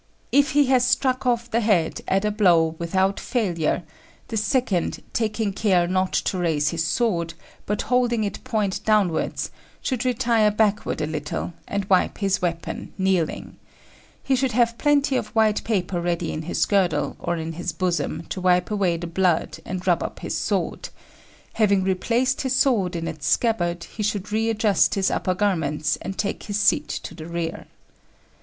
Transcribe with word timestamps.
If 0.31 0.53
he 0.53 0.65
has 0.65 0.83
struck 0.83 1.27
off 1.27 1.51
the 1.51 1.59
head 1.59 2.01
at 2.07 2.25
a 2.25 2.31
blow 2.31 2.73
without 2.79 3.19
failure, 3.19 3.83
the 4.29 4.35
second, 4.35 5.03
taking 5.13 5.53
care 5.53 5.85
not 5.87 6.11
to 6.13 6.39
raise 6.39 6.69
his 6.69 6.83
sword, 6.83 7.35
but 7.67 7.83
holding 7.83 8.23
it 8.23 8.43
point 8.43 8.83
downwards, 8.83 9.51
should 9.79 10.03
retire 10.03 10.49
backward 10.49 11.01
a 11.01 11.05
little 11.05 11.53
and 11.67 11.85
wipe 11.87 12.17
his 12.17 12.41
weapon 12.41 12.91
kneeling; 12.97 13.57
he 14.23 14.35
should 14.35 14.53
have 14.53 14.79
plenty 14.79 15.15
of 15.17 15.27
white 15.35 15.63
paper 15.63 16.01
ready 16.01 16.31
in 16.31 16.41
his 16.41 16.65
girdle 16.65 17.15
or 17.19 17.37
in 17.37 17.53
his 17.53 17.71
bosom 17.71 18.23
to 18.29 18.41
wipe 18.41 18.71
away 18.71 18.97
the 18.97 19.05
blood 19.05 19.59
and 19.65 19.85
rub 19.85 20.01
up 20.01 20.21
his 20.21 20.35
sword; 20.35 20.89
having 21.53 21.83
replaced 21.83 22.41
his 22.41 22.55
sword 22.55 22.95
in 22.95 23.07
its 23.07 23.27
scabbard, 23.27 23.83
he 23.83 24.01
should 24.01 24.31
readjust 24.31 24.95
his 24.95 25.11
upper 25.11 25.35
garments 25.35 25.95
and 26.01 26.17
take 26.17 26.41
his 26.41 26.59
seat 26.59 26.87
to 26.87 27.13
the 27.13 27.27
rear. 27.27 27.67